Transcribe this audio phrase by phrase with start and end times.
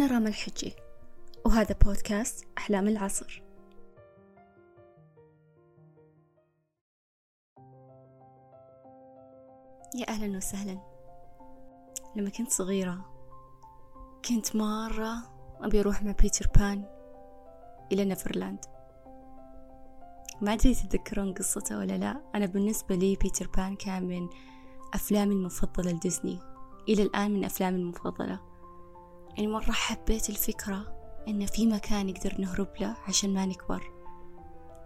[0.00, 0.76] أنا راما الحجي
[1.46, 3.42] وهذا بودكاست أحلام العصر.
[9.94, 10.78] يا أهلا وسهلا.
[12.16, 13.04] لما كنت صغيرة
[14.28, 15.14] كنت مرة
[15.60, 16.84] أبي أروح مع بيتر بان
[17.92, 18.64] إلى نيفرلاند.
[20.40, 22.20] ما أدري تتذكرون قصته ولا لا.
[22.34, 24.28] أنا بالنسبة لي بيتر بان كان من
[24.94, 26.38] أفلامي المفضلة لديزني.
[26.88, 28.49] إلى الآن من أفلامي المفضلة.
[29.36, 30.96] يعني مرة حبيت الفكرة
[31.28, 33.82] إن في مكان نقدر نهرب له عشان ما نكبر.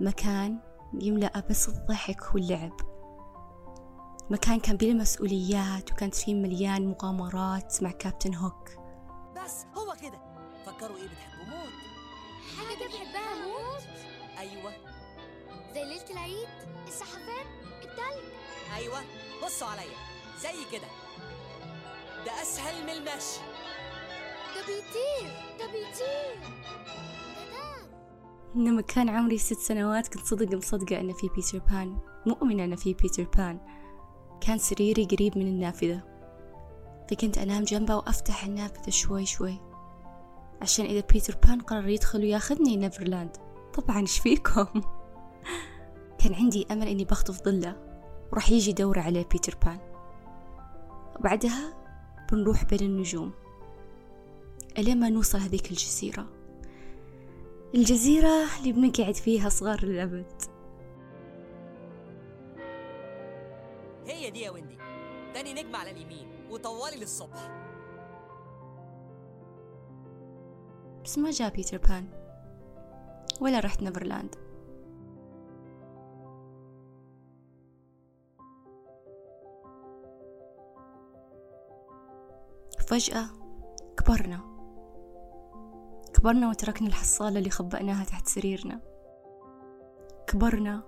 [0.00, 0.58] مكان
[1.00, 2.72] يملأ بس الضحك واللعب.
[4.30, 8.70] مكان كان بلا مسؤوليات وكانت فيه مليان مغامرات مع كابتن هوك.
[9.36, 10.20] بس هو كده.
[10.66, 11.72] فكروا إيه بتحبوا موت.
[12.58, 13.82] حاجة بحبها موت.
[14.38, 14.72] أيوه.
[15.74, 16.48] زي ليلة العيد
[16.88, 17.46] السحابات
[17.82, 18.32] التلج.
[18.74, 19.00] أيوه.
[19.44, 19.96] بصوا عليا.
[20.40, 20.88] زي كده.
[22.26, 23.40] ده أسهل من المشي.
[24.66, 26.54] بيطير ده بيطير
[28.54, 31.98] لما كان عمري ست سنوات كنت صدق مصدقة أن في بيتر بان.
[32.26, 33.60] مؤمنة أن في بيتر بان.
[34.40, 36.02] كان سريري قريب من النافذة.
[37.10, 39.60] فكنت أنام جنبه وأفتح النافذة شوي شوي.
[40.62, 43.36] عشان إذا بيتر بان قرر يدخل وياخذني نيفرلاند.
[43.74, 44.66] طبعا إيش فيكم؟
[46.18, 47.76] كان عندي أمل إني بخطف ظلة.
[48.32, 49.78] وراح يجي دورة عليه بيتر بان.
[51.16, 51.74] وبعدها
[52.32, 53.43] بنروح بين النجوم.
[54.78, 56.26] إلين ما نوصل هذيك الجزيرة؟
[57.74, 60.42] الجزيرة اللي بنقعد فيها صغار للأبد.
[64.06, 64.76] هي دي يا ويندي.
[65.34, 67.50] تاني نجمة على اليمين وطوالي للصبح.
[71.04, 72.08] بس ما جاء بيتر بان.
[73.40, 74.34] ولا رحت نيفرلاند.
[82.88, 83.26] فجأة
[83.96, 84.53] كبرنا.
[86.14, 88.80] كبرنا وتركنا الحصالة اللي خبأناها تحت سريرنا.
[90.26, 90.82] كبرنا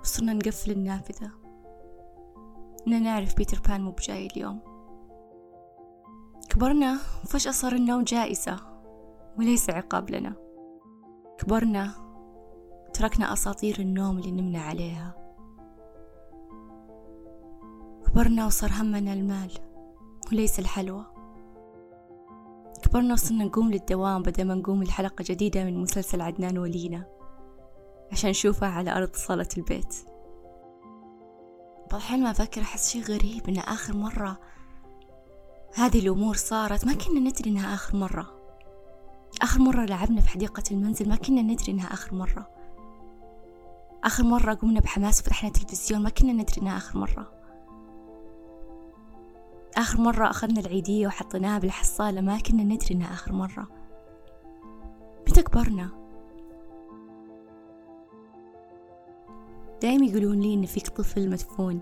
[0.00, 1.30] وصرنا نقفل النافذة.
[2.86, 4.60] إننا نعرف بيتر بان مو بجاي اليوم.
[6.50, 8.56] كبرنا وفجأة صار النوم جائزة
[9.38, 10.34] وليس عقاب لنا.
[11.38, 11.90] كبرنا
[12.94, 15.14] تركنا أساطير النوم اللي نمنا عليها.
[18.06, 19.50] كبرنا وصار همنا المال
[20.32, 21.15] وليس الحلوى.
[22.86, 27.06] كبرنا وصرنا نقوم للدوام بدل ما نقوم لحلقة جديدة من مسلسل عدنان ولينا.
[28.12, 29.94] عشان نشوفها على أرض صالة البيت.
[31.92, 34.38] بعض ما أفكر أحس شي غريب إن آخر مرة
[35.74, 36.84] هذه الأمور صارت.
[36.84, 38.26] ما كنا ندري إنها آخر مرة.
[39.42, 42.48] آخر مرة لعبنا في حديقة المنزل ما كنا ندري إنها آخر مرة.
[44.04, 47.35] آخر مرة قمنا بحماس وفتحنا تلفزيون ما كنا ندري إنها آخر مرة.
[49.76, 53.68] آخر مرة أخذنا العيدية وحطيناها بالحصالة ما كنا ندري إنها آخر مرة.
[55.28, 55.90] متى كبرنا؟
[59.82, 61.80] دايم يقولون لي إن فيك طفل مدفون.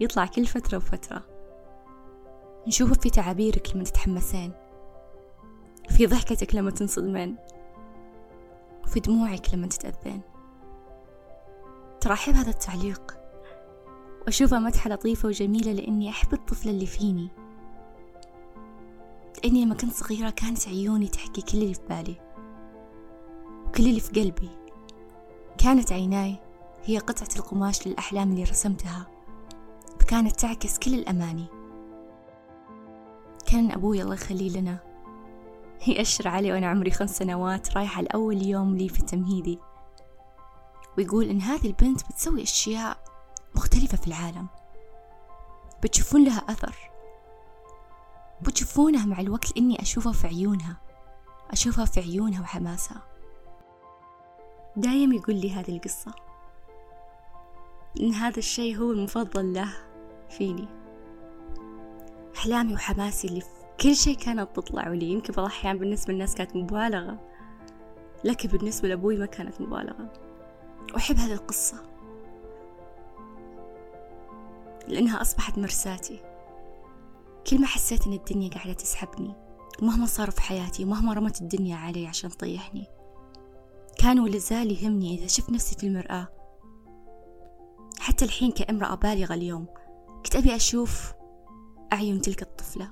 [0.00, 1.22] يطلع كل فترة وفترة.
[2.66, 4.52] نشوفه في تعابيرك لما تتحمسين.
[5.88, 7.36] في ضحكتك لما تنصدمين.
[8.84, 10.20] وفي دموعك لما تتأذين.
[12.00, 13.18] ترى أحب هذا التعليق.
[14.26, 17.28] وأشوفها مدحة لطيفة وجميلة لأني أحب الطفل اللي فيني.
[19.44, 22.20] لأني لما كنت صغيرة كانت عيوني تحكي كل اللي في بالي
[23.66, 24.50] وكل اللي في قلبي.
[25.58, 26.36] كانت عيناي
[26.84, 29.06] هي قطعة القماش للأحلام اللي رسمتها
[30.00, 31.46] فكانت تعكس كل الأماني.
[33.46, 34.78] كان أبوي الله يخليه لنا.
[35.86, 39.58] يأشر علي وأنا عمري خمس سنوات رايحة لأول يوم لي في تمهيدي.
[40.98, 43.15] ويقول إن هذه البنت بتسوي أشياء
[43.56, 44.46] مختلفة في العالم.
[45.82, 46.90] بتشوفون لها أثر.
[48.42, 50.76] بتشوفونها مع الوقت إني أشوفها في عيونها.
[51.50, 53.02] أشوفها في عيونها وحماسها.
[54.76, 56.12] دايم يقول لي هذه القصة.
[58.00, 59.72] إن هذا الشيء هو المفضل له
[60.30, 60.68] فيني.
[62.36, 63.48] أحلامي وحماسي اللي في
[63.80, 67.18] كل شيء كانت تطلع لي يمكن بعض الأحيان بالنسبة للناس كانت مبالغة.
[68.24, 70.12] لكن بالنسبة لأبوي ما كانت مبالغة.
[70.94, 71.95] وأحب هذه القصة.
[74.88, 76.20] لأنها أصبحت مرساتي.
[77.50, 79.34] كل ما حسيت إن الدنيا قاعدة تسحبني
[79.82, 82.86] ومهما صار في حياتي ومهما رمت الدنيا علي عشان تطيحني
[83.98, 86.28] كان ولازال يهمني إذا شفت نفسي في المرآة.
[87.98, 89.66] حتى الحين كامرأة بالغة اليوم
[90.24, 91.12] كنت أبي أشوف
[91.92, 92.90] أعين تلك الطفلة.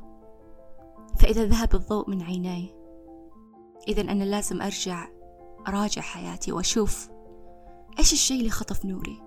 [1.18, 2.74] فإذا ذهب الضوء من عيناي
[3.88, 5.08] إذا أنا لازم أرجع
[5.68, 7.08] أراجع حياتي وأشوف
[7.98, 9.22] إيش الشيء اللي خطف نوري.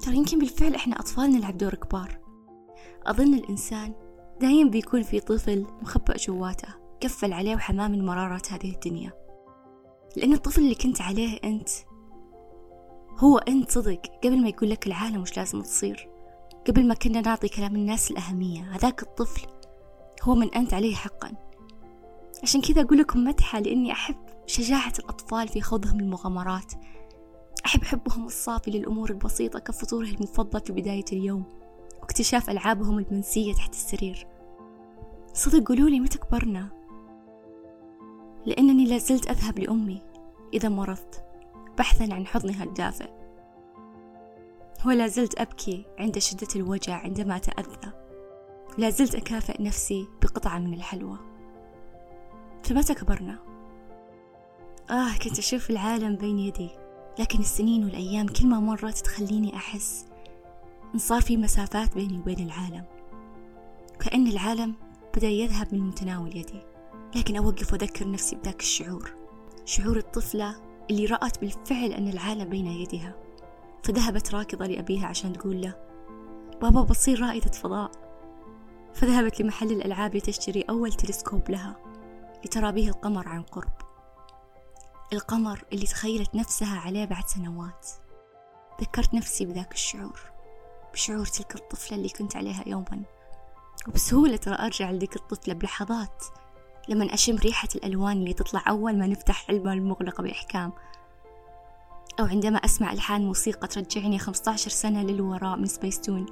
[0.00, 2.18] ترى يمكن بالفعل إحنا أطفال نلعب دور كبار.
[3.06, 3.94] أظن الإنسان
[4.40, 6.68] دايم بيكون في طفل مخبأ جواته
[7.02, 9.12] قفل عليه وحماه من مرارات هذه الدنيا.
[10.16, 11.68] لأن الطفل اللي كنت عليه أنت
[13.18, 16.08] هو أنت صدق قبل ما يقول لك العالم وش لازم تصير
[16.68, 19.46] قبل ما كنا نعطي كلام الناس الأهمية هذاك الطفل
[20.22, 21.32] هو من أنت عليه حقا.
[22.42, 26.72] عشان كذا أقول لكم مدحة لأني أحب شجاعة الأطفال في خوضهم المغامرات.
[27.66, 31.44] أحب حبهم الصافي للأمور البسيطة كفطوره المفضل في بداية اليوم
[32.00, 34.26] واكتشاف ألعابهم المنسية تحت السرير.
[35.34, 36.68] صدق قولولي متى كبرنا؟
[38.46, 40.02] لأنني لازلت أذهب لأمي
[40.54, 41.24] إذا مرضت
[41.78, 43.10] بحثا عن حضنها الدافئ.
[44.86, 47.92] ولا زلت أبكي عند شدة الوجع عندما أتأذى.
[48.78, 51.18] لا زلت أكافئ نفسي بقطعة من الحلوى.
[52.62, 53.38] فمتى كبرنا؟
[54.90, 56.70] آه كنت أشوف العالم بين يدي.
[57.20, 60.06] لكن السنين والأيام كل ما مرت تخليني أحس
[60.94, 62.84] إن صار في مسافات بيني وبين العالم.
[64.00, 64.74] كأن العالم
[65.16, 66.62] بدأ يذهب من متناول يدي.
[67.16, 69.14] لكن أوقف وأذكر نفسي بذاك الشعور.
[69.64, 70.56] شعور الطفلة
[70.90, 73.14] اللي رأت بالفعل أن العالم بين يديها.
[73.82, 75.74] فذهبت راكضة لأبيها عشان تقول له
[76.62, 77.90] بابا بصير رائدة فضاء.
[78.94, 81.76] فذهبت لمحل الألعاب لتشتري أول تلسكوب لها
[82.44, 83.89] لترى به القمر عن قرب.
[85.12, 87.88] القمر اللي تخيلت نفسها عليه بعد سنوات.
[88.80, 90.20] ذكرت نفسي بذاك الشعور
[90.92, 93.02] بشعور تلك الطفلة اللي كنت عليها يوما.
[93.88, 96.24] وبسهولة ترى أرجع لذيك الطفلة بلحظات
[96.88, 100.72] لما أشم ريحة الألوان اللي تطلع أول ما نفتح علبة المغلقة بإحكام.
[102.20, 106.26] أو عندما أسمع ألحان موسيقى ترجعني 15 سنة للوراء من سبيستون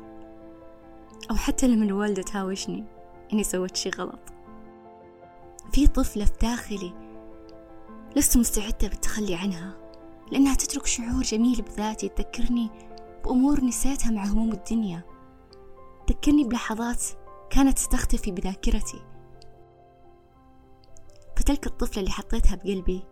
[1.31, 2.85] أو حتى لما الوالدة تهاوشني
[3.33, 4.21] إني سويت شي غلط.
[5.73, 7.08] في طفلة في داخلي
[8.17, 9.77] لست مستعدة بالتخلي عنها
[10.33, 12.71] لأنها تترك شعور جميل بذاتي تذكرني
[13.25, 15.03] بأمور نسيتها مع هموم الدنيا.
[16.07, 17.05] تذكرني بلحظات
[17.51, 19.03] كانت تختفي بذاكرتي.
[21.37, 23.05] فتلك الطفلة اللي حطيتها بقلبي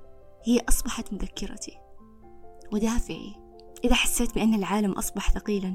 [0.44, 1.78] هي أصبحت مذكرتي.
[2.72, 3.34] ودافعي
[3.84, 5.74] إذا حسيت بأن العالم أصبح ثقيلا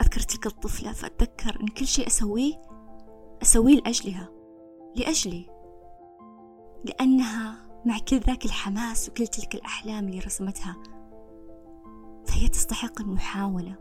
[0.00, 2.62] أذكر تلك الطفلة فأتذكر أن كل شيء أسويه
[3.42, 4.28] أسويه لأجلها
[4.96, 5.50] لأجلي.
[6.84, 10.76] لأنها مع كل ذاك الحماس وكل تلك الأحلام اللي رسمتها.
[12.26, 13.74] فهي تستحق المحاولة.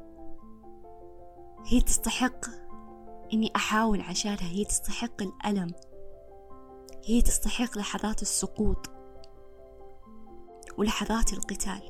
[1.65, 2.45] هي تستحق
[3.33, 4.49] إني أحاول عشانها.
[4.49, 5.73] هي تستحق الألم.
[7.05, 8.89] هي تستحق لحظات السقوط
[10.77, 11.81] ولحظات القتال.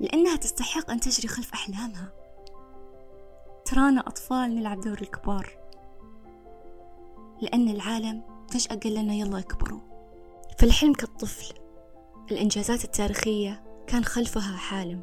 [0.00, 2.12] لأنها تستحق أن تجري خلف أحلامها.
[3.64, 5.58] ترانا أطفال نلعب دور الكبار.
[7.40, 9.95] لأن العالم فجأة قال لنا يلا اكبروا.
[10.58, 11.54] فالحلم كالطفل
[12.30, 15.02] الإنجازات التاريخية كان خلفها حالم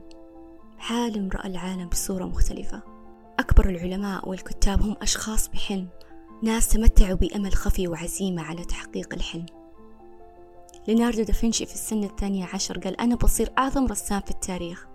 [0.78, 2.82] حالم رأى العالم بصورة مختلفة.
[3.40, 5.88] أكبر العلماء والكتاب هم أشخاص بحلم
[6.44, 9.46] ناس تمتعوا بأمل خفي وعزيمة على تحقيق الحلم.
[10.88, 14.88] ليناردو دافنشي في السنة الثانية عشر قال أنا بصير أعظم رسام في التاريخ.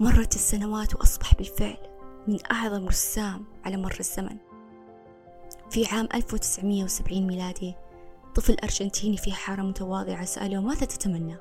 [0.00, 1.78] مرت السنوات وأصبح بالفعل
[2.28, 4.36] من أعظم رسام على مر الزمن.
[5.70, 7.74] في عام 1970 ميلادي
[8.36, 11.36] طفل أرجنتيني في حارة متواضعة سأله ماذا تتمنى؟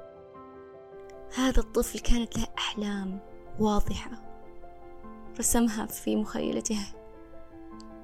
[1.35, 3.19] هذا الطفل كانت له أحلام
[3.59, 4.11] واضحة.
[5.39, 6.79] رسمها في مخيلته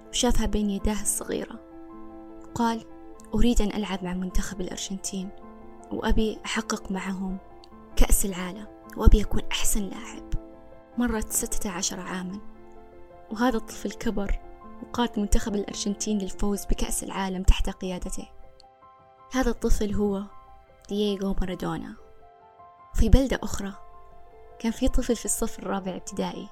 [0.10, 1.60] وشافها بين يداه الصغيرة.
[2.56, 2.86] قال
[3.34, 5.30] أريد أن ألعب مع منتخب الأرجنتين
[5.92, 7.38] وأبي أحقق معهم
[7.96, 10.34] كأس العالم وأبي أكون أحسن لاعب.
[10.98, 12.40] مرت ستة عشر عاما
[13.32, 14.40] وهذا الطفل كبر
[14.84, 18.41] وقاد منتخب الأرجنتين للفوز بكأس العالم تحت قيادته.
[19.34, 20.24] هذا الطفل هو
[20.90, 21.96] دييغو مارادونا.
[22.94, 23.74] في بلدة أخرى
[24.60, 26.50] كان في طفل في الصف الرابع ابتدائي.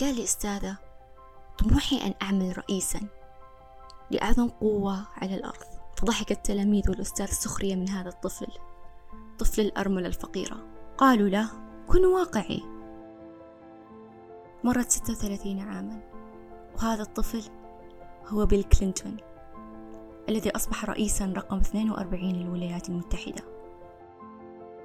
[0.00, 0.76] قال لي أستاذة
[1.58, 3.00] طموحي أن أعمل رئيسا
[4.10, 5.64] لأعظم قوة على الأرض.
[5.96, 8.46] فضحك التلاميذ والأستاذ سخرية من هذا الطفل
[9.38, 10.56] طفل الأرملة الفقيرة.
[10.98, 11.50] قالوا له
[11.88, 12.62] كن واقعي.
[14.64, 16.00] مرت ستة وثلاثين عاما
[16.74, 17.42] وهذا الطفل
[18.26, 19.16] هو بيل كلينتون.
[20.30, 23.42] الذي أصبح رئيسا رقم 42 للولايات المتحدة.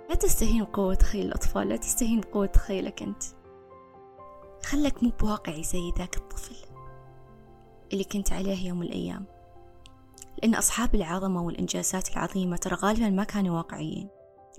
[0.09, 3.23] لا تستهين بقوة تخيل الأطفال لا تستهين بقوة تخيلك أنت.
[4.63, 6.55] خلك مو بواقعي زي ذاك الطفل
[7.93, 9.25] اللي كنت عليه يوم الأيام.
[10.37, 14.09] لأن أصحاب العظمة والإنجازات العظيمة ترى غالبا ما كانوا واقعيين.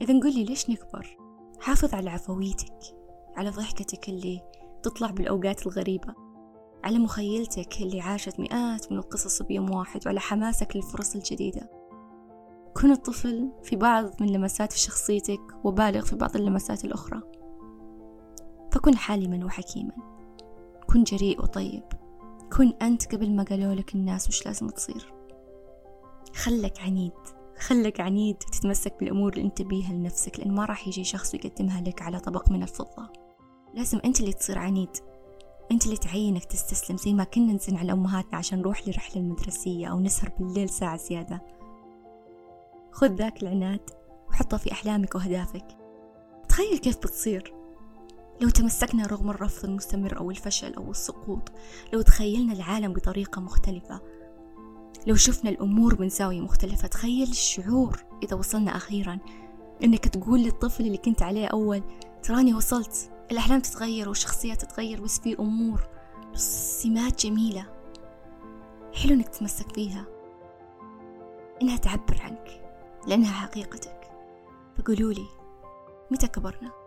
[0.00, 1.16] إذا نقول لي ليش نكبر؟
[1.60, 2.78] حافظ على عفويتك
[3.36, 4.42] على ضحكتك اللي
[4.82, 6.25] تطلع بالأوقات الغريبة.
[6.84, 11.70] على مخيلتك اللي عاشت مئات من القصص بيوم واحد وعلى حماسك للفرص الجديدة.
[12.76, 17.22] كن الطفل في بعض من لمسات في شخصيتك وبالغ في بعض اللمسات الأخرى.
[18.72, 19.92] فكن حالما وحكيما.
[20.86, 21.82] كن جريء وطيب.
[22.56, 25.12] كن أنت قبل ما قالوا لك الناس وش لازم تصير.
[26.34, 27.12] خلك عنيد.
[27.58, 32.02] خلك عنيد وتتمسك بالأمور اللي أنت بيها لنفسك لأن ما راح يجي شخص ويقدمها لك
[32.02, 33.08] على طبق من الفضة.
[33.74, 34.90] لازم أنت اللي تصير عنيد.
[35.72, 39.86] أنت اللي تعين إنك تستسلم زي ما كنا نزن على أمهاتنا عشان نروح لرحلة المدرسية
[39.86, 41.42] أو نسهر بالليل ساعة زيادة.
[42.92, 43.90] خذ ذاك العناد
[44.28, 45.66] وحطه في أحلامك وأهدافك.
[46.48, 47.54] تخيل كيف بتصير.
[48.40, 51.52] لو تمسكنا رغم الرفض المستمر أو الفشل أو السقوط
[51.92, 54.00] لو تخيلنا العالم بطريقة مختلفة
[55.06, 59.18] لو شفنا الأمور من زاوية مختلفة تخيل الشعور إذا وصلنا أخيرا.
[59.84, 61.82] إنك تقول للطفل اللي كنت عليه أول
[62.22, 63.10] تراني وصلت.
[63.30, 65.88] الأحلام تتغير والشخصيات تتغير بس في أمور
[66.34, 67.66] سمات جميلة.
[68.94, 70.04] حلو إنك تتمسك فيها.
[71.62, 72.62] إنها تعبر عنك
[73.06, 74.10] لأنها حقيقتك.
[74.78, 75.26] فقولولي
[76.10, 76.85] متى كبرنا؟